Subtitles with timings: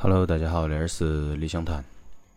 [0.00, 1.84] Hello，大家好，这儿是理想谈，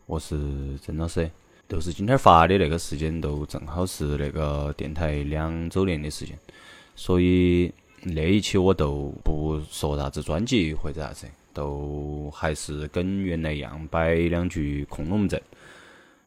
[0.07, 0.35] 我是
[0.81, 1.29] 曾老师。
[1.69, 6.35] 就是今天发的那个时间，都正好是那个电台两周年的时间，
[6.95, 15.39] 所以那一期我都不说啥子专辑或者啥子，都还是跟原来一样摆两句控龙门阵。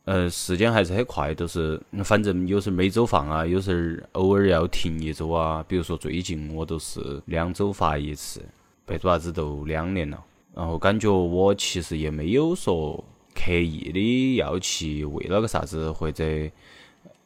[0.05, 5.65] 呃，时间还是很快，都是反正有时每周放啊，有时偶尔要停一周啊。
[5.67, 8.41] 比如说最近我都是两周发一次，
[8.87, 10.25] 背着啥子都两年了。
[10.55, 13.03] 然后感觉我其实也没有说
[13.35, 16.25] 刻意的要去为了个啥子或者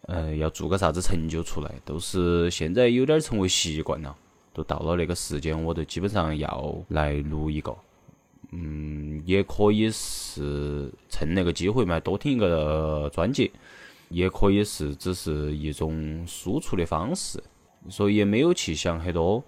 [0.03, 4.17] 呃要做个啥子成就出来，都是现在有点成为习惯了。
[4.55, 7.77] 都到了那个时间，我都基本上要来录一个。
[8.51, 13.53] 嗯，也可以是趁那个机会嘛，多听一个专辑，
[14.09, 17.41] 也可以是只是一种输出的方式，
[17.89, 19.45] 所以也没有去想很多。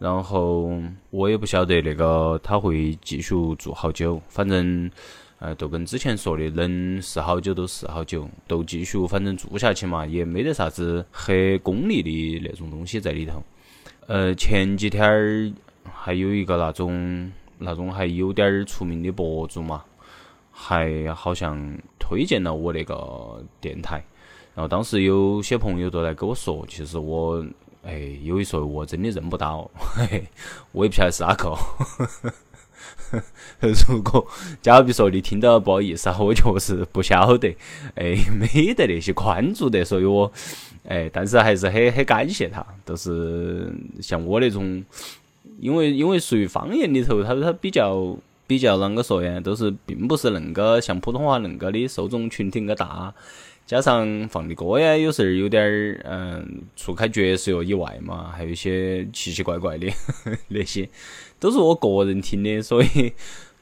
[0.00, 0.72] 然后
[1.10, 4.90] 我也不晓得那个他会继续做好久，反正
[5.40, 13.42] 呃都跟之前说的，能是好久都是好久，都继续反正做下去嘛，也没得啥子很功利的那种东西在里头。
[14.06, 15.52] 呃，前几天儿
[15.92, 19.84] 还有一个那种那种还有点儿出名的博主嘛，
[20.50, 21.60] 还好像
[21.98, 24.02] 推荐了我那个电台，
[24.54, 27.44] 然后当时有些朋友都来跟我说，其实我。
[27.82, 30.24] 哎，有一说我真的认不到，嘿 嘿
[30.72, 31.56] 我也不晓得是哪个。
[33.88, 34.26] 如果
[34.62, 37.56] 假如比如说你听到不好意思啊，我确实不晓得，
[37.94, 40.30] 哎，没得那些关注的，所以我
[40.86, 44.84] 哎，但是还是很很感谢他，都是像我那种，
[45.58, 53.12] 因为因为属于方言里头，他他比较比较啷个说呀，都是并不是恁个像普通话恁个的受众群体个大。
[53.70, 59.86] 加上放的歌呀，有时候有点儿嗯，除开爵士乐以外嘛，还有一些奇奇怪怪的
[60.48, 60.88] 那些，
[61.38, 62.60] 都是我个人听的。
[62.60, 63.12] 所以，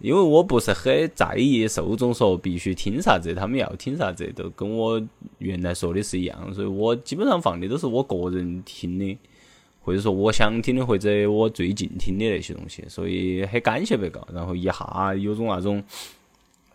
[0.00, 4.98] 因为我不是很在意受众说必须听啥子，他们要听啥子，都跟我
[5.40, 6.54] 原来说的是一样。
[6.54, 9.18] 所以我基本上放的都是我个人听的，
[9.82, 12.82] 或者说我想听的，或者我最近听的那些东西。
[12.88, 15.84] 所以很感谢别个，然后一下有种那种。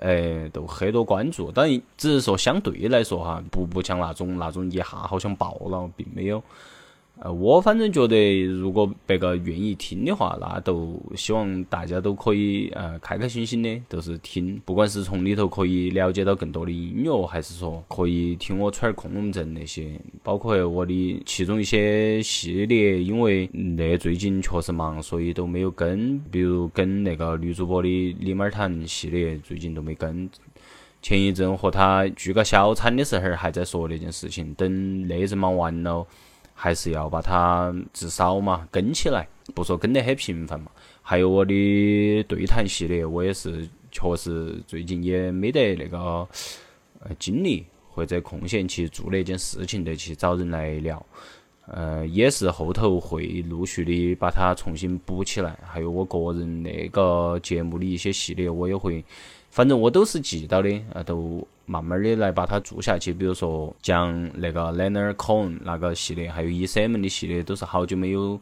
[0.03, 6.43] 哎，都很多关注，当然只是说相对来说哈，不不像那种那种一下好像爆了，并没有。
[7.25, 30.29] 呃，我反正觉得，如果别个愿意听的话，那都希望大家都可以呃开开心心的，都是听，不管是从里头可以了解到更多的音乐，还是说可以听我吹儿恐龙阵那些，包括我的其中一些系列，因为那最近确实忙，所以都没有跟，比如跟那个女主播的李马儿谈系列，最近都没跟。
[31.01, 36.05] 前一阵和他聚个小餐的时候，还在说那件事情，等那阵忙完了。
[36.53, 40.71] 还是要把它至少嘛跟起来，不说跟得很频繁嘛。
[41.01, 46.27] 还有我的对谈系列，我也是确实最近也没得那个
[46.99, 51.05] 呃精力或者空闲去做那件事情的去找人来聊。
[51.65, 55.57] 呃，也是后头会陆续的把它重新补起来。
[55.65, 59.03] 还有我个人那个节目的一些系列，我也会。
[59.53, 63.13] 反正我都是记到的，啊，都慢慢的来把它做下去。
[63.13, 68.41] 比如说讲那个 Leonard Cohen 那个系列，还有 E.C.M 的系列，都是好久没有，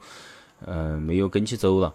[0.65, 1.93] 嗯，没有跟起走了。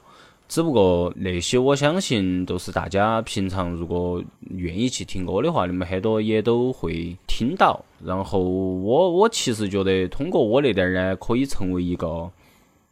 [0.48, 7.82] 只不过那些我相信都是大家平常如果愿意去听歌的话，你们很多也都会听到。
[8.04, 12.30] 然后我我其实觉得通过我那点儿呢，可以成为一个，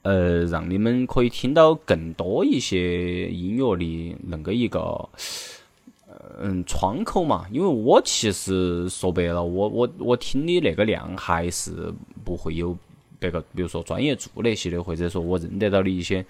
[0.01, 3.85] 呃，让你们可以听到更多一些音乐的
[4.27, 5.07] 恁个一个。
[6.41, 11.93] 嗯，窗口嘛，因为我其实说白了，我我我听的那个量还是
[12.25, 12.77] 不会有
[13.19, 16.25] 别个，比如说专业做那些的，或者说我认得到的一些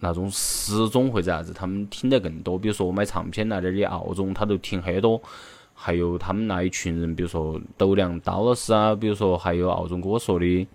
[0.00, 2.58] 那种十种或者啥子，他们听得更多。
[2.58, 5.20] 比如说我买唱片那点的澳总，他都听很多。
[5.74, 10.66] 还有他们那一群人，比如说斗量刀老师啊，比如说还有澳总跟我说的，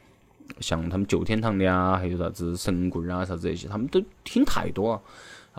[0.59, 5.01] 像他们旧天堂的啊，还有啥子神棍啊啥子那些，他们都听太多了。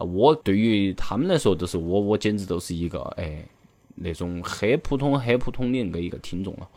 [0.00, 3.44] 我对于他们来说，都是我，我简直都是一个哎，
[3.94, 6.68] 那种很普通、很普通的那个一个听众了。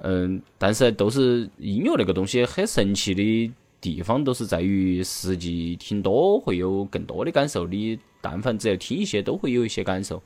[0.00, 7.66] 嗯，但是都是音乐那个东西很神奇的地方，都是在于实际听多会有更多的感受。
[7.66, 10.22] 你但凡只要听一些，都会有一些感受。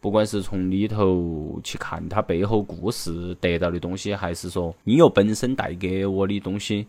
[0.00, 6.86] 不管是从里头去看它背后故事得到的东西，还是说音乐本身带给我的东西。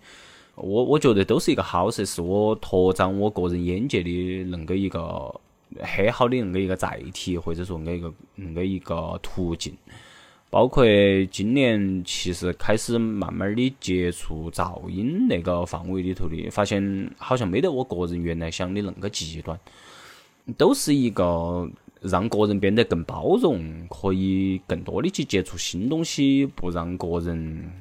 [0.56, 4.10] 我我觉得都是一个好事，是我拓展我个人眼界的
[4.46, 5.34] 恁个一个
[5.80, 9.74] 很好的恁个一个载体，或者说恁个一个恁个一个途径。
[10.50, 10.86] 包括
[11.32, 19.60] 今年其实开始慢慢的接触噪音那个范围里头的，发现好像没得我个人原来想的恁个极端。
[20.58, 21.68] 都是一个
[22.02, 27.72] 让个人变得更包容，可以更多的去接触新东西，不让个人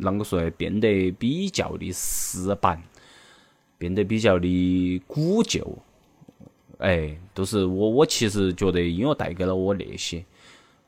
[0.00, 2.82] 啷个说变得比较的死板，
[3.78, 5.66] 变得比较的古旧。
[6.78, 10.24] 哎，都是我我其实觉得音乐带给了我那些，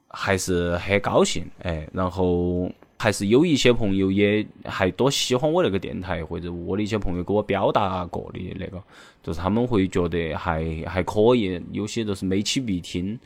[0.08, 1.44] 还是很高兴。
[1.62, 2.70] 哎，然后。
[3.02, 8.78] 还是有一些朋友也还多喜欢我那个电台，或者我的一些朋友给我表达过的那个，
[9.22, 13.18] 就是他们会觉得还还可以，有些都是美其必听。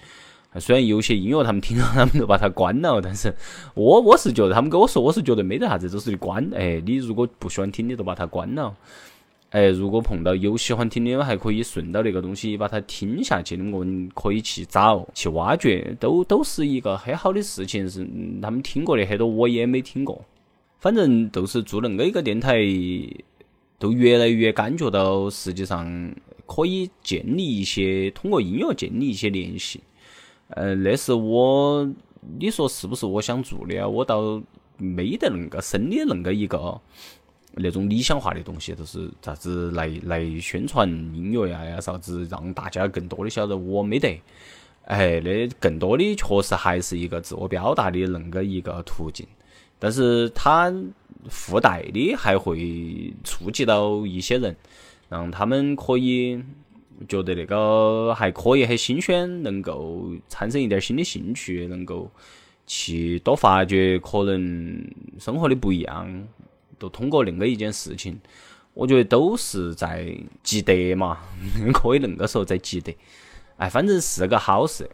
[0.60, 3.34] 虽然有些音乐他们听了，他们都把它关了，但是
[3.74, 6.48] 我我是觉得他们跟我说，我是觉得没得啥子，就是关。
[6.54, 8.74] 哎，你如果不喜欢听，你都把它关了。
[9.50, 17.88] 哎，如果碰到有喜欢听的，还可以顺到那个东西把它听下去的，我们可以去找、去挖掘，都都是一个很好的事情。
[17.88, 18.04] 是
[18.42, 20.24] 他们听过的很多，我也没听过。
[20.80, 22.58] 反正都是做恁个一个电台，
[23.78, 26.14] 都越来越感觉到，实际上
[26.46, 29.80] 可以建立一些通过音乐建立一些联系。
[30.48, 31.88] 呃，那是我，
[32.38, 33.88] 你说是不是我想做的啊？
[33.88, 34.42] 我倒
[34.76, 36.80] 没得恁个深的恁个一个。
[37.56, 44.20] 那种理想化的东西，都是啥子来来宣传音乐呀呀，啥子让大家更多的晓得我没得，
[44.86, 49.24] 哎，那更多的确实还是一个自我表达的恁个一个途径，
[49.78, 50.74] 但是它
[51.28, 54.56] 附带的还会触及到一些人，
[55.08, 56.42] 让他们可以
[57.08, 62.10] 觉得那个还可以很新鲜，能够产生一点新的兴趣，能够
[62.66, 64.84] 去多发掘可能
[65.18, 66.26] 生活的不一样。
[66.76, 68.18] 都通过恁个一件事情，
[68.74, 70.12] 我觉得都是在
[70.42, 71.18] 积德嘛，
[71.72, 72.92] 可以恁个说在积德。
[73.56, 74.90] 哎，反正是个好事。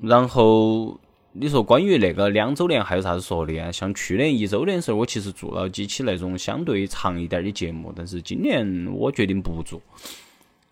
[0.00, 1.00] 然后
[1.32, 3.72] 你说关于那个两周年还有啥子说的啊？
[3.72, 9.80] 像去年一周年的时候，我其实做了几期那种相对长一点的节目，但是今年我决定不做。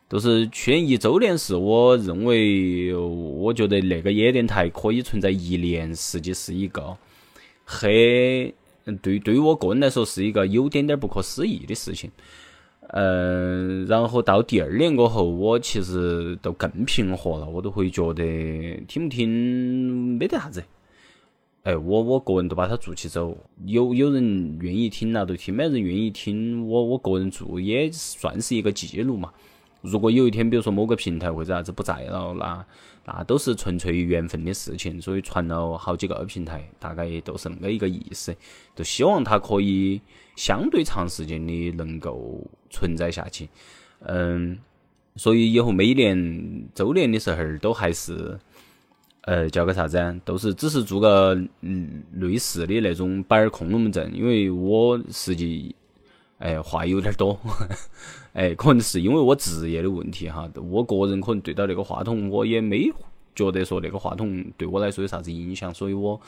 [0.09, 6.97] 都是去年一周年是我认为，我觉得那个野电台可以存在一年，实际是一个
[7.65, 7.91] 很。
[9.03, 12.09] 对，对于我个人来说是一个有点点不可思议的事情。
[12.91, 18.23] 嗯，然后到第二年过后，我其实都更平和了，我都会觉得
[18.87, 20.63] 听不听没得啥子。
[21.65, 29.33] 哎，我我个人都把它做起走，有有人愿意听那就听；没人愿意听，我我个人做也算是一个记录嘛。
[29.87, 32.65] 如果有一天，比如说某个平台或者啥子不在了，那。
[33.09, 38.35] 那都是纯粹缘分的事情，所以传了好几个平台，大概都是恁个一个意思，
[38.75, 40.01] 就希望它可以
[40.35, 43.49] 相对长时间的能够存在下去。
[44.01, 44.59] 嗯，
[45.15, 48.37] 所以以后每年周年的时候都还是，
[49.21, 50.13] 呃，叫个啥子啊？
[50.25, 55.73] 都是只是做个嗯类似的那种摆儿空龙门阵，因为我实际。
[56.39, 57.41] 哎，话有点多，
[58.37, 60.47] 哎，可能是因为我职业的问题哈。
[60.71, 62.93] 我个人可能对到那个话筒，我也没
[63.35, 66.21] 觉得说那个话筒对我来说有啥子影响，所以我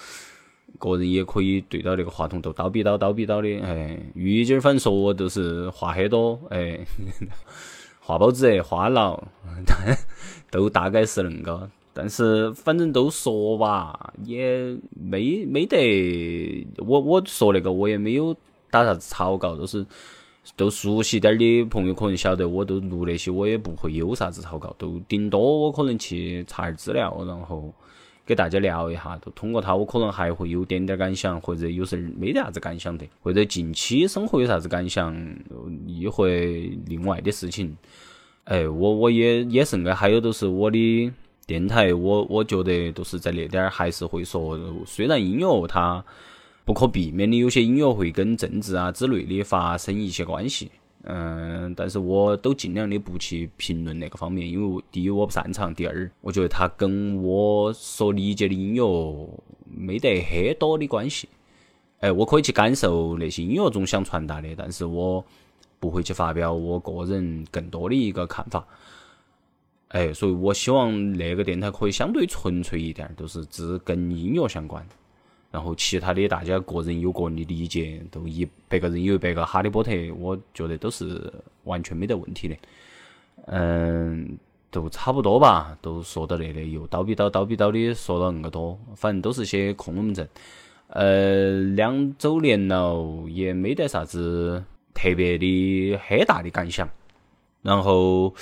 [0.78, 3.62] 个人也可以对到那个话筒都叨逼叨叨逼叨的。
[3.62, 6.80] 哎，玉姐反正说我都是话很多，哎，
[8.00, 9.20] 话包子话痨，
[10.50, 11.70] 都大概是恁个。
[11.92, 18.34] 但是反正都说吧，也没没得我我说那个我也没有。
[18.70, 19.86] 打啥子草稿都是，
[20.56, 27.72] 都熟悉点儿的朋友可能晓得，我都录那些，我也不会有啥子草稿，都顶多我可能去查点资料，然后
[28.26, 35.14] 给大家聊一下，都通过它，我可能还会有点点感想，或者有时候没得啥子感想的，或者近期生活有啥子感想，
[35.86, 37.76] 亦或另外的事情。
[38.44, 41.12] 哎，我我也也是个，还有都是我的
[41.46, 46.04] 电台，我我觉得都是在那点儿还是会说，虽然音乐它。
[46.68, 50.70] 不可避免的，有些音乐会跟政治啊之类的发生一些关系，
[51.04, 58.84] 嗯，但是我都尽量的不去评论那个方面，因为第一我不擅长，第二我觉得它跟我所理解的音乐
[59.64, 61.26] 没得很多的关系。
[62.00, 65.24] 哎，我可以去感受那些音乐中想传达的，但是我
[65.80, 68.62] 不会去发表我个人更多的一个看法。
[69.88, 74.86] 哎，所以我希望那个电台可以相对纯粹一点，都是只跟音乐相关。
[75.50, 81.32] 然后其他的大家个人有个人的理解，都一百个人有一百个哈利波特，我觉得都是
[81.64, 82.56] 完全没得问题的。
[83.46, 84.38] 嗯，
[84.70, 90.28] 都差不多吧，都说到那里，又叨逼叨叨逼叨的说了恁个多，反正都是些空龙门阵。
[90.88, 94.62] 呃，两周年了，也没得啥子
[94.92, 96.86] 特别的很大的感想。
[97.62, 98.34] 然后，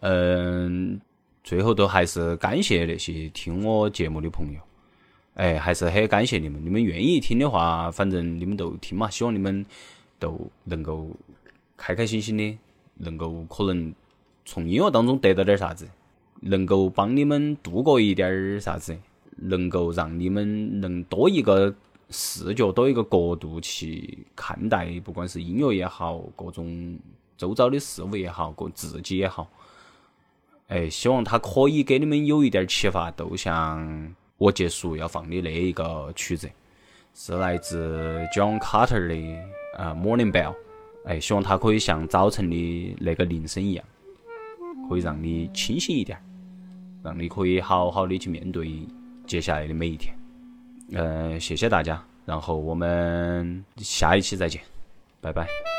[0.00, 1.00] 嗯，
[1.42, 4.60] 最后都还是感谢那些听我节目的朋友。
[5.34, 9.10] 哎，还是很感谢你们，你们愿意听的话，反正你们都听嘛。
[9.10, 9.64] 希望你们
[10.18, 11.08] 都能够
[11.76, 12.58] 开开心心的，
[12.98, 13.92] 能够可能
[14.44, 15.88] 从音乐当中得到点啥子。
[16.46, 18.94] 能够帮你们度过一点儿啥子，
[19.36, 21.74] 能够让你们能多一个
[22.10, 26.98] 视角，多一个角度去看待，不管是音乐也好，各种
[27.38, 29.48] 周遭的事物也好，各自己也好。
[30.68, 34.14] 哎，希望它可以给你们有一点启发，都像
[34.44, 36.50] 我结束要放的那一个曲子，
[37.14, 39.42] 是来自 John Carter 的
[39.78, 40.54] 呃 Morning Bell。
[41.06, 43.82] 哎，希望它可以像早晨的那个铃声一样，
[44.86, 46.22] 可以让你清醒一点，
[47.02, 48.86] 让你可以好好的去面对
[49.26, 50.14] 接下来的每一天。
[50.90, 54.60] 嗯，谢谢大家，然后我们下一期再见，
[55.22, 55.73] 拜拜。